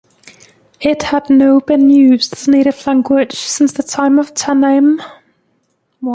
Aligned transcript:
It 0.79 1.03
had 1.03 1.29
no 1.29 1.59
been 1.59 1.91
used 1.91 2.33
as 2.33 2.47
native 2.47 2.87
language 2.87 3.35
since 3.35 3.71
the 3.73 3.83
time 3.83 4.17
of 4.17 4.33
Tannaim. 4.33 4.99